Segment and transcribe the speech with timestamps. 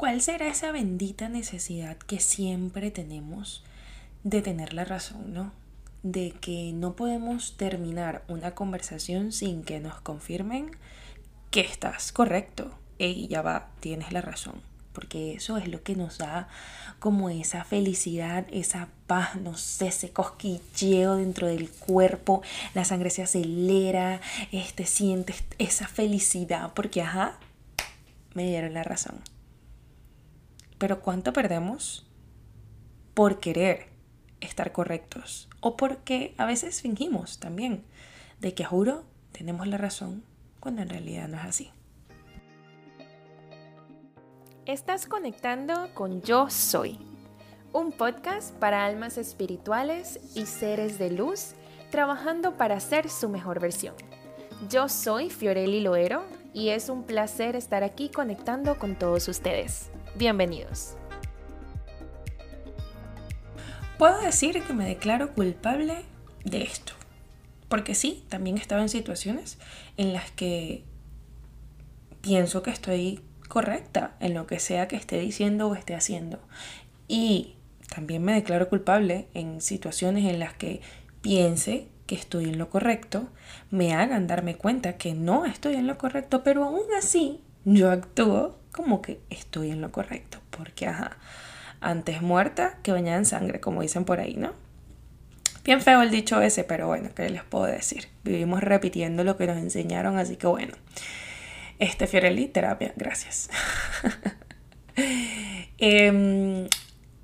[0.00, 3.62] ¿Cuál será esa bendita necesidad que siempre tenemos
[4.24, 5.52] de tener la razón, no?
[6.02, 10.70] De que no podemos terminar una conversación sin que nos confirmen
[11.50, 12.74] que estás correcto.
[12.96, 14.62] y ya va, tienes la razón.
[14.94, 16.48] Porque eso es lo que nos da
[16.98, 22.40] como esa felicidad, esa paz, no sé, ese cosquilleo dentro del cuerpo,
[22.72, 27.38] la sangre se acelera, este, sientes esa felicidad porque, ajá,
[28.32, 29.20] me dieron la razón.
[30.80, 32.06] Pero ¿cuánto perdemos
[33.12, 33.88] por querer
[34.40, 35.50] estar correctos?
[35.60, 37.84] O porque a veces fingimos también
[38.40, 40.24] de que juro tenemos la razón
[40.58, 41.70] cuando en realidad no es así.
[44.64, 46.98] Estás conectando con Yo Soy,
[47.74, 51.52] un podcast para almas espirituales y seres de luz
[51.90, 53.96] trabajando para ser su mejor versión.
[54.70, 59.90] Yo soy Fiorelli Loero y es un placer estar aquí conectando con todos ustedes.
[60.16, 60.96] Bienvenidos.
[63.98, 66.04] Puedo decir que me declaro culpable
[66.44, 66.94] de esto.
[67.68, 69.58] Porque sí, también he estado en situaciones
[69.96, 70.84] en las que
[72.20, 76.40] pienso que estoy correcta en lo que sea que esté diciendo o esté haciendo.
[77.06, 77.54] Y
[77.94, 80.80] también me declaro culpable en situaciones en las que
[81.20, 83.28] piense que estoy en lo correcto,
[83.70, 88.58] me hagan darme cuenta que no estoy en lo correcto, pero aún así yo actúo
[88.72, 91.18] como que estoy en lo correcto, porque ajá,
[91.80, 94.54] antes muerta que bañada en sangre, como dicen por ahí, ¿no?
[95.62, 98.08] Bien feo el dicho ese, pero bueno, ¿qué les puedo decir?
[98.24, 100.74] Vivimos repitiendo lo que nos enseñaron, así que bueno.
[101.78, 103.50] Este Fiorelli, terapia, gracias.
[105.78, 106.68] Em,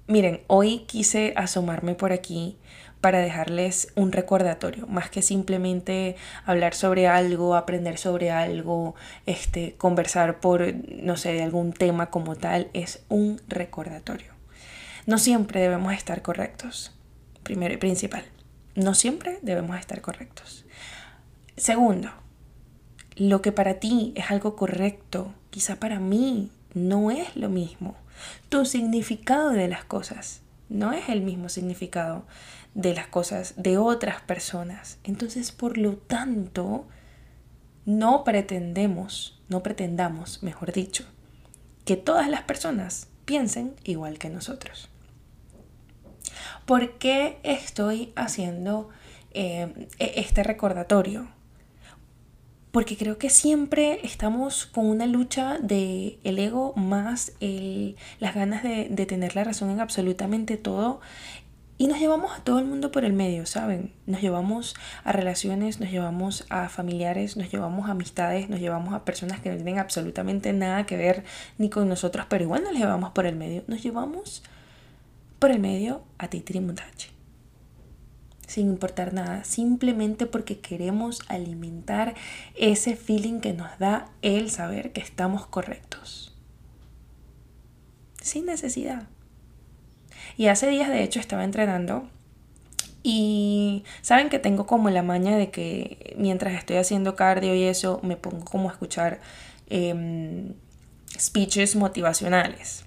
[0.07, 2.57] miren, hoy quise asomarme por aquí
[3.07, 10.41] para dejarles un recordatorio, más que simplemente hablar sobre algo, aprender sobre algo, este, conversar
[10.41, 14.33] por, no sé, de algún tema como tal, es un recordatorio.
[15.07, 16.97] No siempre debemos estar correctos,
[17.45, 18.25] primero y principal.
[18.75, 20.65] No siempre debemos estar correctos.
[21.57, 22.11] Segundo,
[23.15, 27.95] lo que para ti es algo correcto, quizá para mí no es lo mismo.
[28.49, 32.27] Tu significado de las cosas no es el mismo significado
[32.75, 34.99] de las cosas de otras personas.
[35.05, 36.87] Entonces, por lo tanto,
[37.85, 41.05] no pretendemos, no pretendamos, mejor dicho,
[41.85, 44.89] que todas las personas piensen igual que nosotros.
[46.67, 48.89] ¿Por qué estoy haciendo
[49.33, 51.29] eh, e-, este recordatorio?
[52.77, 57.33] Porque creo que siempre estamos con una lucha de el ego más
[58.19, 61.01] las ganas de, tener la razón en absolutamente todo
[61.79, 63.95] y nos llevamos a todo el mundo por el medio, ¿saben?
[64.05, 69.07] Nos llevamos a relaciones, nos llevamos a familiares, nos llevamos a amistades, nos llevamos a
[69.07, 71.25] personas que no tienen absolutamente nada que ver
[71.57, 73.65] ni con nosotros, pero igual nos llevamos por el medio.
[73.69, 74.43] Nos llevamos
[75.39, 77.16] por el medio a Titri Mutache.
[78.47, 82.15] Sin importar nada, simplemente porque queremos alimentar
[82.55, 86.33] ese feeling que nos da el saber que estamos correctos.
[88.21, 89.09] Sin necesidad.
[90.37, 92.09] Y hace días de hecho estaba entrenando
[93.03, 98.01] y saben que tengo como la maña de que mientras estoy haciendo cardio y eso
[98.03, 99.21] me pongo como a escuchar
[99.69, 100.55] em,
[101.17, 102.85] speeches motivacionales.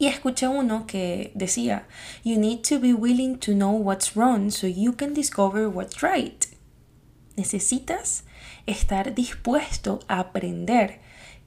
[0.00, 1.86] Y escuché uno que decía,
[2.24, 6.46] You need to be willing to know what's wrong so you can discover what's right.
[7.36, 8.24] Necesitas
[8.64, 11.00] estar dispuesto a aprender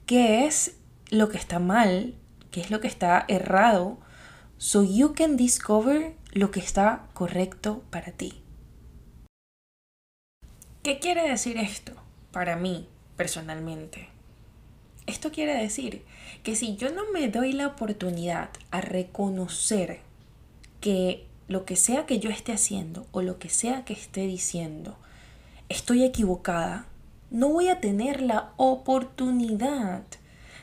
[0.06, 0.76] qué es
[1.10, 2.14] lo que está mal,
[2.52, 3.98] qué es lo que está errado
[4.60, 8.44] so you can discover lo que está correcto para ti.
[10.84, 11.94] ¿Qué quiere decir esto
[12.32, 12.88] para mí
[13.18, 14.13] personalmente?
[15.06, 16.04] Esto quiere decir
[16.44, 20.00] que si yo no me doy la oportunidad a reconocer
[20.80, 24.98] que lo que sea que yo esté haciendo o lo que sea que esté diciendo,
[25.70, 26.86] estoy equivocada,
[27.32, 30.04] no voy a tener la oportunidad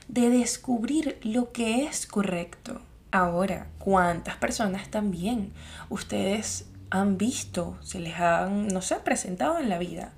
[0.09, 2.81] de descubrir lo que es correcto.
[3.13, 5.53] Ahora, ¿cuántas personas también
[5.89, 10.13] ustedes han visto, se les han, no sé, presentado en la vida,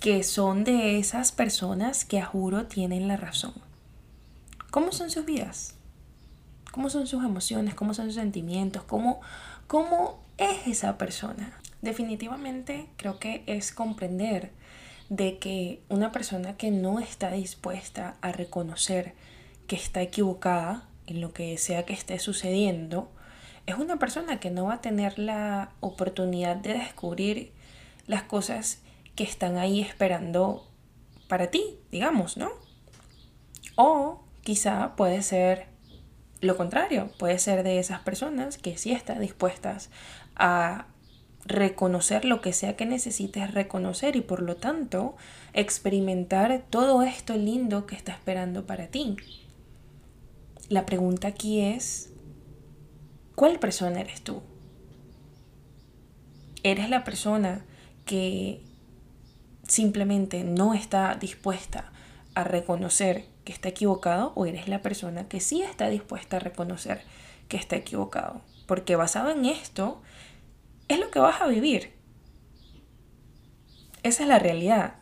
[0.00, 3.52] que son de esas personas que a juro tienen la razón?
[4.70, 5.74] ¿Cómo son sus vidas?
[6.72, 7.74] ¿Cómo son sus emociones?
[7.74, 8.82] ¿Cómo son sus sentimientos?
[8.84, 9.20] ¿Cómo,
[9.66, 11.60] cómo es esa persona?
[11.82, 14.52] Definitivamente creo que es comprender
[15.10, 19.14] de que una persona que no está dispuesta a reconocer
[19.66, 23.10] que está equivocada en lo que sea que esté sucediendo,
[23.66, 27.52] es una persona que no va a tener la oportunidad de descubrir
[28.06, 28.78] las cosas
[29.14, 30.66] que están ahí esperando
[31.28, 32.50] para ti, digamos, ¿no?
[33.76, 35.68] O quizá puede ser
[36.40, 39.90] lo contrario, puede ser de esas personas que sí están dispuestas
[40.36, 40.86] a
[41.44, 45.16] reconocer lo que sea que necesites reconocer y por lo tanto
[45.52, 49.16] experimentar todo esto lindo que está esperando para ti.
[50.68, 52.12] La pregunta aquí es,
[53.34, 54.42] ¿cuál persona eres tú?
[56.62, 57.64] ¿Eres la persona
[58.04, 58.62] que
[59.70, 61.90] simplemente no está dispuesta
[62.34, 67.02] a reconocer que está equivocado o eres la persona que sí está dispuesta a reconocer
[67.48, 68.42] que está equivocado?
[68.66, 70.02] Porque basado en esto,
[70.88, 71.92] es lo que vas a vivir.
[74.02, 74.94] Esa es la realidad.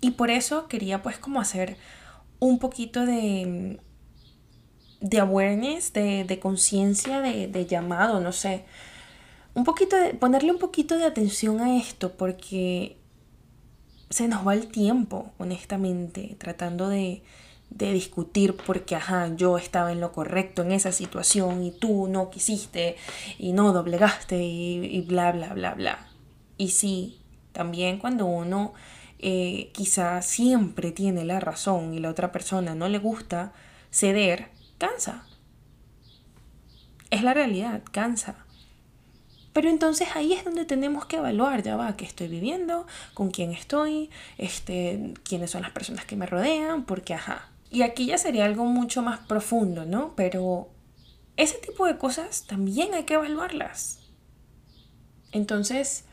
[0.00, 1.76] Y por eso quería pues como hacer
[2.38, 3.80] un poquito de,
[5.00, 8.64] de awareness, de, conciencia, de, de, llamado, no sé.
[9.56, 12.98] Un poquito de, ponerle un poquito de atención a esto porque
[14.10, 17.22] se nos va el tiempo, honestamente, tratando de,
[17.70, 22.28] de discutir porque, ajá, yo estaba en lo correcto en esa situación y tú no
[22.28, 22.96] quisiste
[23.38, 26.06] y no doblegaste y, bla, bla, bla, bla.
[26.58, 27.22] Y sí,
[27.52, 28.74] también cuando uno
[29.18, 33.54] eh, quizá siempre tiene la razón y la otra persona no le gusta
[33.90, 35.24] ceder, cansa.
[37.08, 38.45] Es la realidad, cansa.
[39.56, 43.52] Pero entonces ahí es donde tenemos que evaluar, ya va, qué estoy viviendo, con quién
[43.52, 48.44] estoy, este, quiénes son las personas que me rodean, porque ajá, y aquí ya sería
[48.44, 50.12] algo mucho más profundo, ¿no?
[50.14, 50.68] Pero
[51.38, 54.00] ese tipo de cosas también hay que evaluarlas.
[55.32, 56.04] Entonces,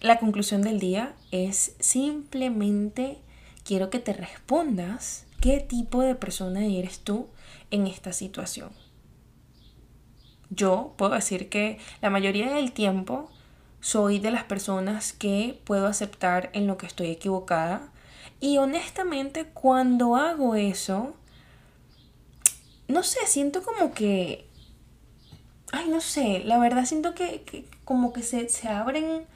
[0.00, 3.18] la conclusión del día es simplemente
[3.62, 7.28] quiero que te respondas qué tipo de persona eres tú
[7.70, 8.72] en esta situación.
[10.50, 13.30] Yo puedo decir que la mayoría del tiempo
[13.80, 17.90] soy de las personas que puedo aceptar en lo que estoy equivocada.
[18.40, 21.14] Y honestamente cuando hago eso,
[22.88, 24.46] no sé, siento como que...
[25.72, 29.26] Ay, no sé, la verdad siento que, como que se, se abren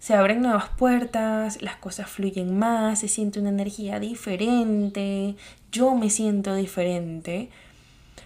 [0.00, 5.36] se abren nuevas puertas, las cosas fluyen más, se siente una energía diferente,
[5.70, 7.50] yo me siento diferente,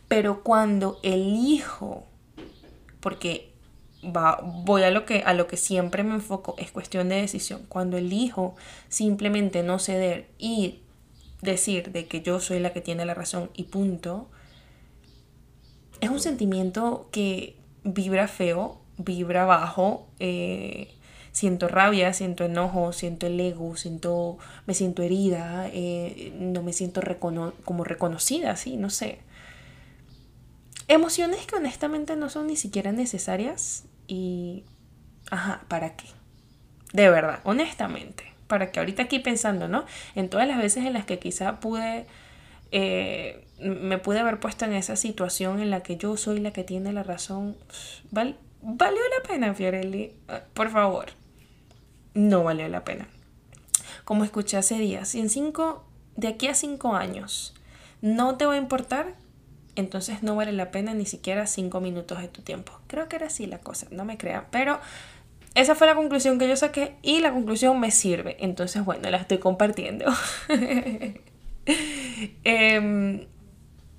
[0.07, 2.07] pero cuando elijo,
[3.05, 3.51] porque
[4.65, 7.67] voy a lo, que, a lo que siempre me enfoco, es cuestión de decisión.
[7.69, 8.57] Cuando elijo
[8.89, 10.81] simplemente no ceder y
[11.43, 14.31] decir de que yo soy la que tiene la razón y punto,
[16.01, 20.89] es un sentimiento que vibra feo, vibra bajo, eh,
[21.31, 27.03] siento rabia, siento enojo, siento el ego, siento, me siento herida, eh, no me siento
[27.19, 29.19] como reconocida, sí, no sé.
[30.89, 34.65] Emociones que honestamente no son ni siquiera necesarias y,
[35.31, 36.07] ajá, ¿para qué?
[36.93, 39.85] De verdad, honestamente, para que ahorita aquí pensando, ¿no?
[40.15, 42.07] En todas las veces en las que quizá pude,
[42.71, 46.65] eh, me pude haber puesto en esa situación en la que yo soy la que
[46.65, 47.57] tiene la razón,
[48.11, 50.13] ¿valió la pena, Fiorelli?
[50.29, 51.07] Ah, por favor,
[52.13, 53.09] no valió la pena.
[54.05, 55.85] Como escuché hace días, y en cinco,
[56.15, 57.55] de aquí a cinco años,
[58.03, 59.15] no te va a importar
[59.77, 62.73] entonces no vale la pena ni siquiera cinco minutos de tu tiempo.
[62.87, 64.81] Creo que era así la cosa, no me crean, pero
[65.55, 69.19] esa fue la conclusión que yo saqué y la conclusión me sirve, entonces bueno, la
[69.19, 70.07] estoy compartiendo.
[72.45, 73.27] Em,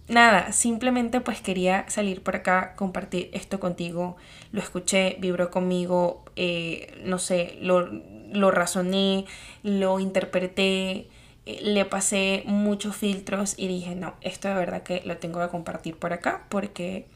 [0.07, 4.17] nada, simplemente pues quería salir por acá, compartir esto contigo,
[4.51, 7.88] lo escuché, vibró conmigo, eh, no sé, lo,
[8.32, 9.25] lo razoné,
[9.63, 11.08] lo interpreté
[11.46, 15.98] le pasé muchos filtros y dije, no, esto de verdad que lo tengo que compartir
[15.98, 17.08] por acá porque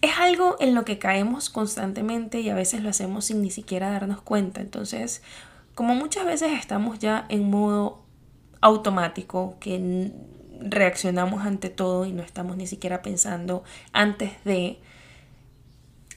[0.00, 3.90] es algo en lo que caemos constantemente y a veces lo hacemos sin ni siquiera
[3.90, 4.60] darnos cuenta.
[4.60, 5.22] Entonces,
[5.74, 8.02] como muchas veces estamos ya en modo
[8.60, 10.12] automático, que
[10.60, 14.78] reaccionamos ante todo y no estamos ni siquiera pensando antes de,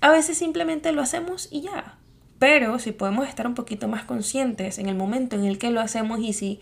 [0.02, 1.98] a veces simplemente lo hacemos y ya.
[2.40, 5.82] Pero si podemos estar un poquito más conscientes en el momento en el que lo
[5.82, 6.60] hacemos y si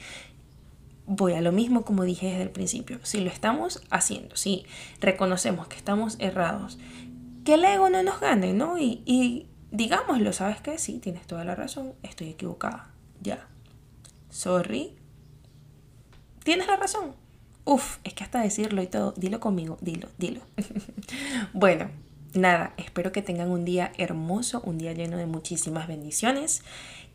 [1.05, 4.65] voy a lo mismo como dije desde el principio, si lo estamos haciendo, si
[5.01, 6.79] reconocemos que estamos errados,
[7.43, 8.77] que el ego no nos gane, ¿no?
[8.77, 10.77] Y, y digámoslo, ¿sabes qué?
[10.77, 12.89] Sí, tienes toda la razón, estoy equivocada,
[13.21, 13.47] ya.
[14.29, 14.95] Sorry.
[16.43, 17.13] Tienes la razón.
[17.65, 20.41] Uf, es que hasta decirlo y todo, dilo conmigo, dilo, dilo.
[21.53, 21.89] bueno,
[22.35, 26.63] nada, espero que tengan un día hermoso, un día lleno de muchísimas bendiciones.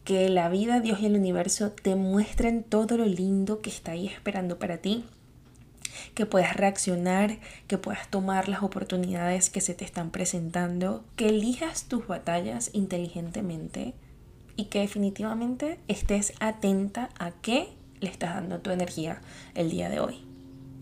[0.05, 4.07] Que la vida, Dios y el universo te muestren todo lo lindo que está ahí
[4.07, 5.05] esperando para ti.
[6.15, 11.85] Que puedas reaccionar, que puedas tomar las oportunidades que se te están presentando, que elijas
[11.85, 13.95] tus batallas inteligentemente
[14.57, 17.69] y que definitivamente estés atenta a qué,
[18.01, 19.21] le estás dando tu energía
[19.55, 20.30] el día de hoy.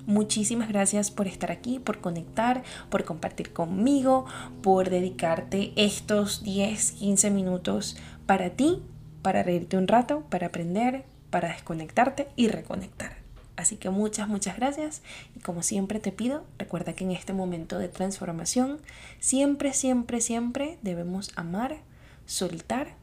[0.09, 4.25] Muchísimas gracias por estar aquí, por conectar, por compartir conmigo,
[4.63, 8.83] por dedicarte estos 10, 15 minutos para ti,
[9.21, 13.19] para reírte un rato, para aprender, para desconectarte y reconectar.
[13.57, 15.03] Así que muchas, muchas gracias
[15.37, 18.79] y como siempre te pido, recuerda que en este momento de transformación
[19.21, 21.83] siempre, siempre, siempre debemos amar,
[22.25, 22.95] soltar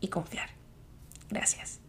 [0.00, 0.50] y confiar.
[1.28, 1.80] Gracias.